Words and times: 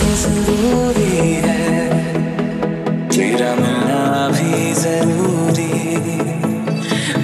तो 0.00 0.08
ज़रूरी 0.22 1.32
है। 1.44 1.62
तेरा 3.14 3.50
मिलना 3.54 4.02
भी 4.34 4.72
ज़रूरी 4.82 5.72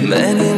मैंने 0.09 0.50